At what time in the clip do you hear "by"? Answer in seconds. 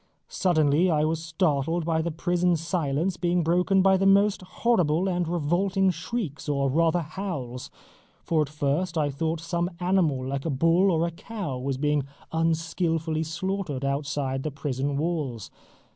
1.85-2.01, 3.83-3.97